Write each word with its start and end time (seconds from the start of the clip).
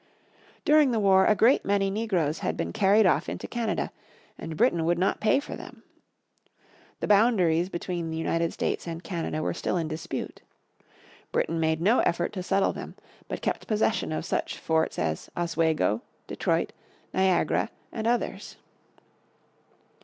During 0.65 0.89
the 0.89 0.99
war 0.99 1.27
a 1.27 1.35
great 1.35 1.63
many 1.63 1.91
Negroes 1.91 2.39
had 2.39 2.57
been 2.57 2.73
carried 2.73 3.05
off 3.05 3.29
into 3.29 3.47
Canada, 3.47 3.91
and 4.35 4.57
Britain 4.57 4.83
would 4.85 4.97
not 4.97 5.19
pay 5.19 5.39
for 5.39 5.55
them. 5.55 5.83
The 7.01 7.07
boundaries 7.07 7.69
between 7.69 8.09
the 8.09 8.17
United 8.17 8.51
States 8.51 8.87
and 8.87 9.03
Canada 9.03 9.43
were 9.43 9.53
still 9.53 9.77
in 9.77 9.87
dispute. 9.87 10.41
Britain 11.31 11.59
made 11.59 11.81
no 11.81 11.99
effort 11.99 12.33
to 12.33 12.41
settle 12.41 12.73
them, 12.73 12.95
but 13.27 13.43
kept 13.43 13.67
possession 13.67 14.11
of 14.11 14.25
such 14.25 14.57
forts 14.57 14.97
as 14.97 15.29
Oswego, 15.37 16.01
Detroit, 16.25 16.73
Niagara, 17.13 17.69
and 17.91 18.07
others. 18.07 18.57